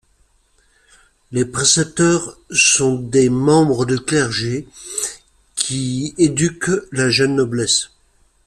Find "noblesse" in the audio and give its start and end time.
7.35-7.91